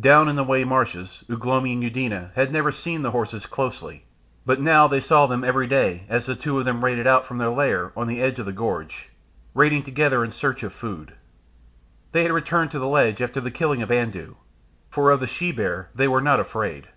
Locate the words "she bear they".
15.28-16.08